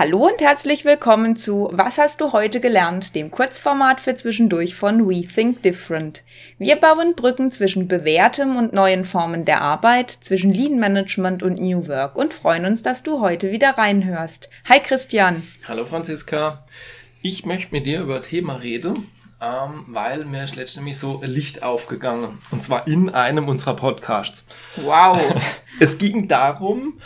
[0.00, 5.06] Hallo und herzlich willkommen zu Was hast du heute gelernt, dem Kurzformat für zwischendurch von
[5.06, 6.22] We Think Different.
[6.56, 11.86] Wir bauen Brücken zwischen bewährtem und neuen Formen der Arbeit, zwischen Lean Management und New
[11.86, 14.48] Work und freuen uns, dass du heute wieder reinhörst.
[14.70, 15.42] Hi Christian.
[15.68, 16.64] Hallo Franziska.
[17.20, 19.06] Ich möchte mit dir über Thema reden,
[19.42, 22.38] ähm, weil mir ist letztens so Licht aufgegangen.
[22.50, 24.46] Und zwar in einem unserer Podcasts.
[24.76, 25.20] Wow.
[25.78, 26.98] es ging darum,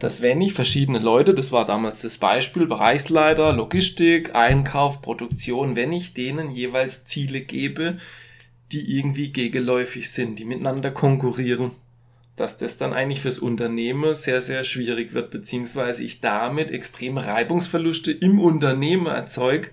[0.00, 5.92] dass wenn ich verschiedene Leute, das war damals das Beispiel, Bereichsleiter, Logistik, Einkauf, Produktion, wenn
[5.92, 7.98] ich denen jeweils Ziele gebe,
[8.72, 11.72] die irgendwie gegenläufig sind, die miteinander konkurrieren,
[12.34, 18.10] dass das dann eigentlich fürs Unternehmen sehr, sehr schwierig wird, beziehungsweise ich damit extreme Reibungsverluste
[18.10, 19.68] im Unternehmen erzeuge,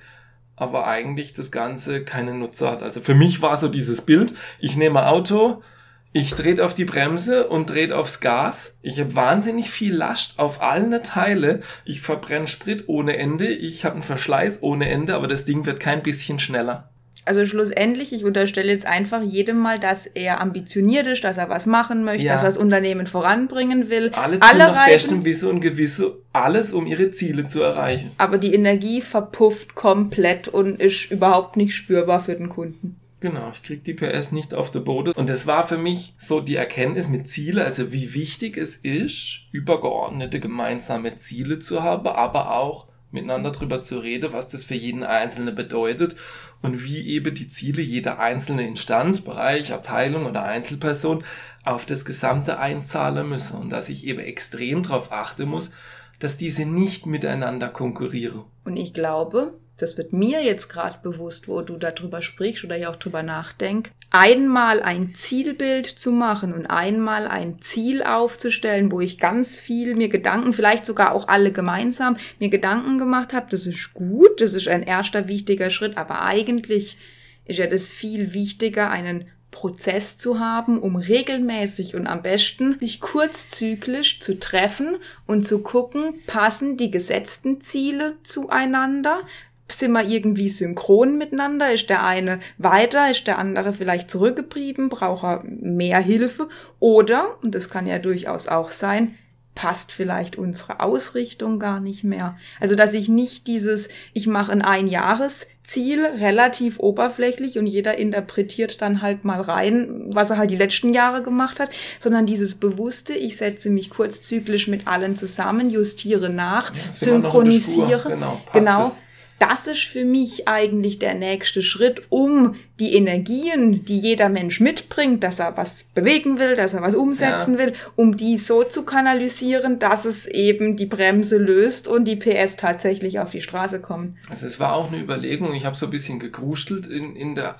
[0.58, 2.84] aber eigentlich das Ganze keine Nutzer hat.
[2.84, 5.64] Also für mich war so dieses Bild, ich nehme Auto,
[6.14, 8.78] ich drehe auf die Bremse und drehe aufs Gas.
[8.82, 11.62] Ich habe wahnsinnig viel Last auf allen Teile.
[11.86, 13.48] Ich verbrenne Sprit ohne Ende.
[13.48, 16.90] Ich habe einen Verschleiß ohne Ende, aber das Ding wird kein bisschen schneller.
[17.26, 21.66] Also schlussendlich, ich unterstelle jetzt einfach jedem mal, dass er ambitioniert ist, dass er was
[21.66, 22.32] machen möchte, ja.
[22.32, 24.12] dass er das Unternehmen voranbringen will.
[24.14, 28.12] Alle tun Alle nach Reiben, bestem Wissen und Gewisse alles, um ihre Ziele zu erreichen.
[28.18, 32.98] Aber die Energie verpufft komplett und ist überhaupt nicht spürbar für den Kunden.
[33.20, 35.14] Genau, ich krieg die PS nicht auf der Boden.
[35.14, 39.48] Und das war für mich so die Erkenntnis mit Ziele, also wie wichtig es ist,
[39.52, 45.04] übergeordnete gemeinsame Ziele zu haben, aber auch miteinander drüber zu reden, was das für jeden
[45.04, 46.16] Einzelnen bedeutet
[46.62, 51.24] und wie eben die Ziele jeder einzelne Instanz, Bereich, Abteilung oder Einzelperson
[51.64, 55.72] auf das Gesamte einzahlen müssen und dass ich eben extrem darauf achten muss,
[56.20, 58.44] dass diese nicht miteinander konkurrieren.
[58.66, 62.88] Und ich glaube, das wird mir jetzt gerade bewusst, wo du darüber sprichst oder ich
[62.88, 69.20] auch drüber nachdenk, einmal ein Zielbild zu machen und einmal ein Ziel aufzustellen, wo ich
[69.20, 73.94] ganz viel mir Gedanken, vielleicht sogar auch alle gemeinsam, mir Gedanken gemacht habe, das ist
[73.94, 76.98] gut, das ist ein erster wichtiger Schritt, aber eigentlich
[77.46, 83.00] ist ja das viel wichtiger, einen Prozess zu haben, um regelmäßig und am besten sich
[83.00, 89.22] kurzzyklisch zu treffen und zu gucken, passen die gesetzten Ziele zueinander,
[89.70, 91.74] sind wir irgendwie synchron miteinander?
[91.74, 93.12] Ist der eine weiter?
[93.12, 94.90] Ist der andere vielleicht zurückgeblieben?
[94.90, 96.48] Braucht er mehr Hilfe?
[96.80, 99.16] Oder, und das kann ja durchaus auch sein,
[99.56, 102.38] passt vielleicht unsere Ausrichtung gar nicht mehr.
[102.60, 109.02] Also, dass ich nicht dieses, ich mache ein Einjahresziel relativ oberflächlich und jeder interpretiert dann
[109.02, 113.38] halt mal rein, was er halt die letzten Jahre gemacht hat, sondern dieses bewusste, ich
[113.38, 118.12] setze mich kurzzyklisch mit allen zusammen, justiere nach, ja, synchronisiere.
[118.12, 118.92] Genau, genau
[119.40, 125.24] das ist für mich eigentlich der nächste Schritt, um die Energien, die jeder Mensch mitbringt,
[125.24, 127.60] dass er was bewegen will, dass er was umsetzen ja.
[127.60, 132.58] will, um die so zu kanalisieren, dass es eben die Bremse löst und die PS
[132.58, 134.18] tatsächlich auf die Straße kommen.
[134.30, 137.58] Also es war auch eine Überlegung, ich habe so ein bisschen gegruschelt in, in der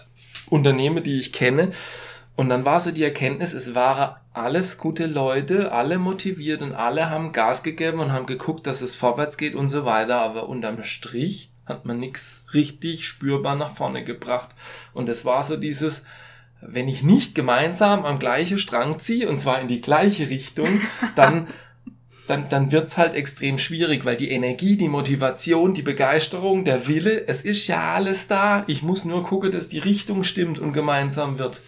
[0.50, 1.72] Unternehmen, die ich kenne.
[2.36, 7.10] Und dann war so die Erkenntnis, es waren alles gute Leute, alle motiviert und alle
[7.10, 10.18] haben Gas gegeben und haben geguckt, dass es vorwärts geht und so weiter.
[10.18, 14.50] Aber unterm Strich hat man nichts richtig spürbar nach vorne gebracht.
[14.94, 16.06] Und es war so dieses,
[16.62, 20.82] wenn ich nicht gemeinsam am gleichen Strang ziehe, und zwar in die gleiche Richtung,
[21.16, 21.48] dann,
[22.28, 27.28] dann, dann wird's halt extrem schwierig, weil die Energie, die Motivation, die Begeisterung, der Wille,
[27.28, 28.64] es ist ja alles da.
[28.68, 31.60] Ich muss nur gucken, dass die Richtung stimmt und gemeinsam wird.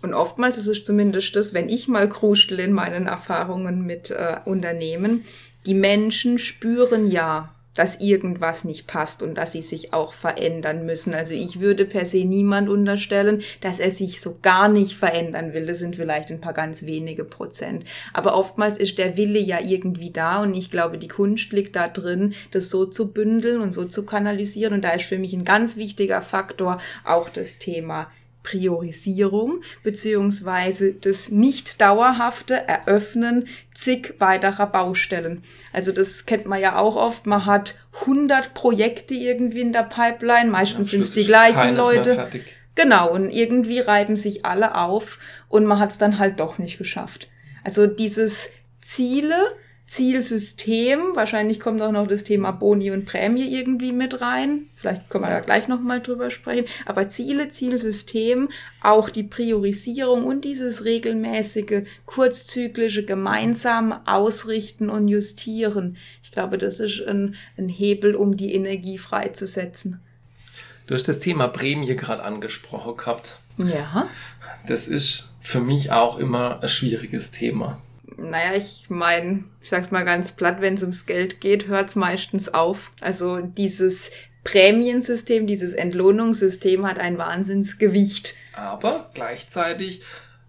[0.00, 4.36] Und oftmals ist es zumindest das, wenn ich mal kruschel in meinen Erfahrungen mit äh,
[4.44, 5.24] Unternehmen,
[5.66, 11.14] die Menschen spüren ja, dass irgendwas nicht passt und dass sie sich auch verändern müssen.
[11.14, 15.66] Also ich würde per se niemand unterstellen, dass er sich so gar nicht verändern will.
[15.66, 17.84] Das sind vielleicht ein paar ganz wenige Prozent.
[18.12, 21.86] Aber oftmals ist der Wille ja irgendwie da und ich glaube, die Kunst liegt da
[21.86, 24.74] drin, das so zu bündeln und so zu kanalisieren.
[24.74, 28.10] Und da ist für mich ein ganz wichtiger Faktor auch das Thema
[28.42, 35.42] Priorisierung beziehungsweise das nicht dauerhafte Eröffnen zig weiterer Baustellen.
[35.72, 37.26] Also das kennt man ja auch oft.
[37.26, 40.50] Man hat 100 Projekte irgendwie in der Pipeline.
[40.50, 42.28] Meistens sind es die gleichen Leute.
[42.74, 45.18] Genau, und irgendwie reiben sich alle auf
[45.48, 47.28] und man hat es dann halt doch nicht geschafft.
[47.64, 48.50] Also dieses
[48.80, 49.34] Ziele
[49.88, 51.00] Zielsystem.
[51.14, 54.66] Wahrscheinlich kommt auch noch das Thema Boni und Prämie irgendwie mit rein.
[54.74, 56.66] Vielleicht können wir da gleich nochmal drüber sprechen.
[56.84, 58.50] Aber Ziele, Zielsystem,
[58.82, 65.96] auch die Priorisierung und dieses regelmäßige, kurzzyklische, gemeinsame Ausrichten und Justieren.
[66.22, 70.00] Ich glaube, das ist ein, ein Hebel, um die Energie freizusetzen.
[70.86, 73.38] Du hast das Thema Prämie gerade angesprochen gehabt.
[73.56, 74.06] Ja.
[74.66, 77.80] Das ist für mich auch immer ein schwieriges Thema
[78.18, 82.52] Naja, ich meine, ich sag's mal ganz platt, wenn es ums Geld geht, hört's meistens
[82.52, 82.90] auf.
[83.00, 84.10] Also dieses
[84.42, 88.34] Prämiensystem, dieses Entlohnungssystem hat ein Wahnsinnsgewicht.
[88.54, 90.02] Aber gleichzeitig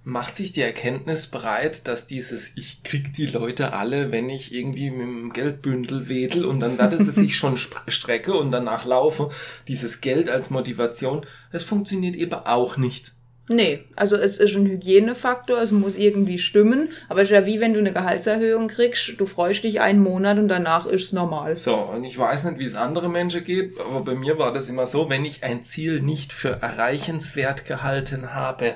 [0.03, 4.89] macht sich die Erkenntnis bereit, dass dieses ich krieg die Leute alle, wenn ich irgendwie
[4.89, 9.29] mit dem Geldbündel wedel und dann werde sie sich schon strecke und danach laufe,
[9.67, 11.21] dieses Geld als Motivation,
[11.51, 13.13] es funktioniert eben auch nicht.
[13.51, 17.59] Nee, also es ist ein Hygienefaktor, es muss irgendwie stimmen, aber es ist ja wie
[17.59, 21.57] wenn du eine Gehaltserhöhung kriegst, du freust dich einen Monat und danach ist es normal.
[21.57, 24.69] So, und ich weiß nicht, wie es andere Menschen geht, aber bei mir war das
[24.69, 28.75] immer so, wenn ich ein Ziel nicht für erreichenswert gehalten habe,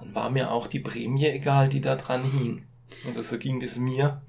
[0.00, 2.62] dann war mir auch die Prämie egal, die da dran hing.
[3.04, 4.22] Und so ging es mir.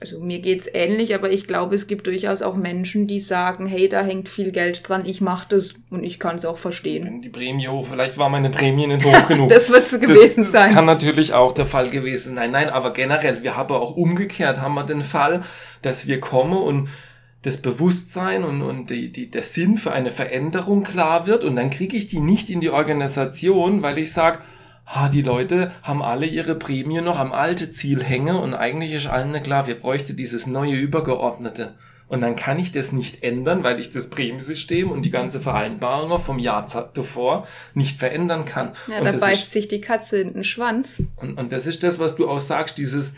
[0.00, 3.88] Also mir geht's ähnlich, aber ich glaube, es gibt durchaus auch Menschen, die sagen, hey,
[3.88, 7.04] da hängt viel Geld dran, ich mache das und ich kann es auch verstehen.
[7.04, 9.48] Wenn die Prämie hoch, vielleicht war meine Prämie nicht hoch genug.
[9.48, 10.66] das wird so gewesen das, sein.
[10.66, 12.52] Das kann natürlich auch der Fall gewesen sein.
[12.52, 15.42] Nein, aber generell, wir haben auch umgekehrt, haben wir den Fall,
[15.82, 16.88] dass wir kommen und
[17.42, 21.70] das Bewusstsein und, und die, die, der Sinn für eine Veränderung klar wird und dann
[21.70, 24.38] kriege ich die nicht in die Organisation, weil ich sage,
[24.88, 29.06] ah, die Leute haben alle ihre Prämie noch am alte Ziel hängen und eigentlich ist
[29.06, 31.74] allen klar, wir bräuchten dieses neue Übergeordnete.
[32.08, 36.18] Und dann kann ich das nicht ändern, weil ich das Prämiensystem und die ganze Vereinbarung
[36.18, 38.72] vom Jahr davor nicht verändern kann.
[38.86, 41.02] Ja, und da beißt ist, sich die Katze in den Schwanz.
[41.16, 43.14] Und, und das ist das, was du auch sagst, dieses,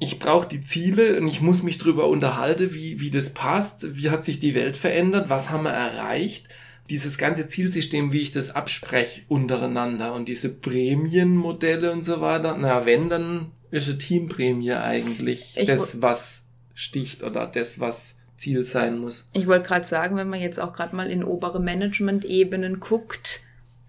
[0.00, 4.10] ich brauche die Ziele und ich muss mich drüber unterhalten, wie, wie das passt, wie
[4.10, 6.48] hat sich die Welt verändert, was haben wir erreicht
[6.90, 12.86] dieses ganze Zielsystem, wie ich das abspreche untereinander und diese Prämienmodelle und so weiter, na
[12.86, 18.98] wenn, dann ist eine Teamprämie eigentlich ich das, was sticht oder das, was Ziel sein
[18.98, 19.28] muss.
[19.32, 23.42] Ich wollte gerade sagen, wenn man jetzt auch gerade mal in obere Management-Ebenen guckt,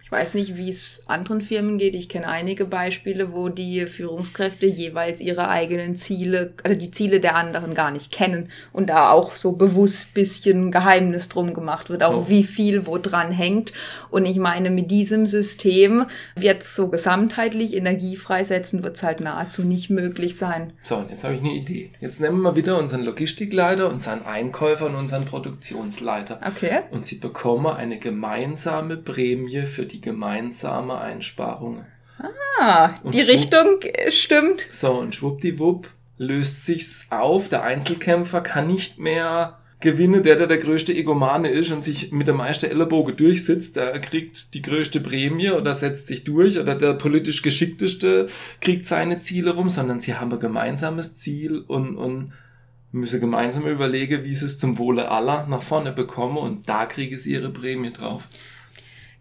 [0.09, 1.93] ich weiß nicht, wie es anderen Firmen geht.
[1.93, 7.35] Ich kenne einige Beispiele, wo die Führungskräfte jeweils ihre eigenen Ziele, also die Ziele der
[7.35, 12.25] anderen gar nicht kennen und da auch so bewusst bisschen Geheimnis drum gemacht wird, auch
[12.25, 12.25] oh.
[12.27, 13.71] wie viel wo dran hängt.
[14.09, 19.61] Und ich meine, mit diesem System wird so gesamtheitlich Energie freisetzen, wird es halt nahezu
[19.61, 20.73] nicht möglich sein.
[20.81, 21.91] So, und jetzt habe ich eine Idee.
[21.99, 26.39] Jetzt nehmen wir wieder unseren Logistikleiter, unseren Einkäufer und unseren Produktionsleiter.
[26.43, 26.79] Okay.
[26.89, 31.85] Und sie bekommen eine gemeinsame Prämie für die die gemeinsame Einsparung.
[32.59, 33.79] Ah, und die Richtung
[34.09, 34.67] stimmt.
[34.71, 37.49] So, und schwuppdiwupp löst sich's auf.
[37.49, 40.23] Der Einzelkämpfer kann nicht mehr gewinnen.
[40.23, 44.53] Der, der der größte Egomane ist und sich mit der meisten Ellenbogen durchsitzt, der kriegt
[44.53, 48.27] die größte Prämie oder setzt sich durch oder der politisch geschickteste
[48.59, 52.33] kriegt seine Ziele rum, sondern sie haben ein gemeinsames Ziel und, und
[52.91, 57.17] müssen gemeinsam überlegen, wie sie es zum Wohle aller nach vorne bekommen und da kriegen
[57.17, 58.27] sie ihre Prämie drauf.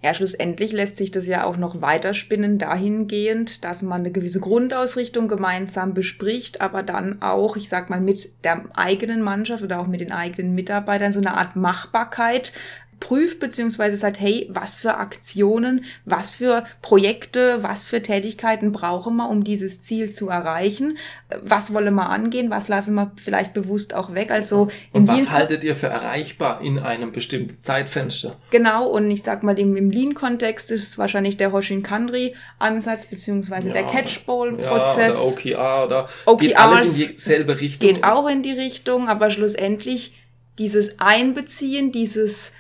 [0.01, 5.27] Ja, schlussendlich lässt sich das ja auch noch weiterspinnen dahingehend, dass man eine gewisse Grundausrichtung
[5.27, 10.01] gemeinsam bespricht, aber dann auch, ich sag mal, mit der eigenen Mannschaft oder auch mit
[10.01, 12.53] den eigenen Mitarbeitern so eine Art Machbarkeit
[13.01, 19.29] prüft, beziehungsweise sagt, hey, was für Aktionen, was für Projekte, was für Tätigkeiten brauchen wir,
[19.29, 20.99] um dieses Ziel zu erreichen?
[21.43, 22.51] Was wollen wir angehen?
[22.51, 24.31] Was lassen wir vielleicht bewusst auch weg?
[24.31, 28.37] Also und was Lean haltet ihr für erreichbar in einem bestimmten Zeitfenster?
[28.51, 33.75] Genau, und ich sag mal, im, im Lean-Kontext ist es wahrscheinlich der Hoshin-Kanri-Ansatz, beziehungsweise ja,
[33.75, 35.37] der Catchball-Prozess.
[35.45, 37.89] Ja, oder OKR oder OKRs geht alles in dieselbe Richtung.
[37.89, 40.19] Geht auch in die Richtung, aber schlussendlich
[40.59, 42.53] dieses Einbeziehen, dieses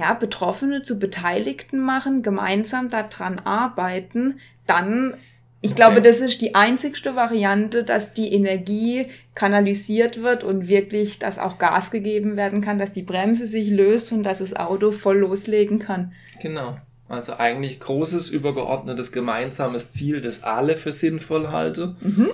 [0.00, 5.14] ja, Betroffene zu Beteiligten machen, gemeinsam daran arbeiten, dann,
[5.60, 5.76] ich okay.
[5.76, 11.58] glaube, das ist die einzigste Variante, dass die Energie kanalisiert wird und wirklich, dass auch
[11.58, 15.78] Gas gegeben werden kann, dass die Bremse sich löst und dass das Auto voll loslegen
[15.78, 16.12] kann.
[16.40, 16.78] Genau.
[17.08, 21.96] Also eigentlich großes, übergeordnetes, gemeinsames Ziel, das alle für sinnvoll halten.
[22.00, 22.30] Mhm.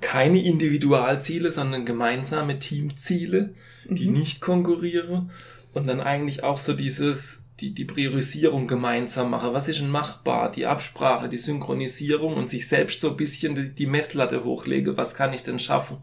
[0.00, 3.54] Keine Individualziele, sondern gemeinsame Teamziele,
[3.88, 4.12] die mhm.
[4.12, 5.30] nicht konkurrieren
[5.72, 9.52] und dann eigentlich auch so dieses, die, die Priorisierung gemeinsam mache.
[9.52, 10.50] Was ist denn machbar?
[10.50, 14.96] Die Absprache, die Synchronisierung und sich selbst so ein bisschen die, die Messlatte hochlege.
[14.96, 15.98] Was kann ich denn schaffen?